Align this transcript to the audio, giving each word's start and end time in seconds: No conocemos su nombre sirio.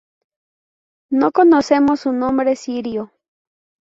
No 1.11 1.31
conocemos 1.31 1.99
su 1.99 2.11
nombre 2.11 2.55
sirio. 2.55 3.11